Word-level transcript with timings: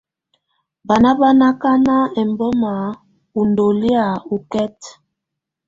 Banà 0.87 1.11
bà 1.19 1.29
ná 1.39 1.47
akana 1.53 1.95
ɛmbɔma 2.21 2.73
ú 3.37 3.41
ndɔlɔ̀́á 3.49 4.05
ɔkɛta. 4.33 4.89